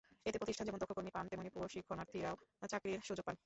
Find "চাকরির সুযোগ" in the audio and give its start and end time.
2.71-3.23